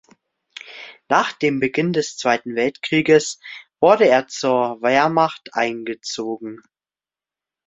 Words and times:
Nach 1.09 1.31
dem 1.31 1.59
Beginn 1.59 1.93
des 1.93 2.17
Zweiten 2.17 2.55
Weltkriegs 2.55 3.37
wurde 3.79 4.07
er 4.07 4.27
zur 4.27 4.81
Wehrmacht 4.81 5.53
eingezogen. 5.53 6.63